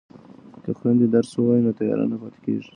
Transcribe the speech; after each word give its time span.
که 0.63 0.69
خویندې 0.77 1.07
درس 1.15 1.31
ووایي 1.35 1.61
نو 1.65 1.71
تیاره 1.79 2.05
نه 2.11 2.17
پاتې 2.21 2.39
کیږي. 2.45 2.69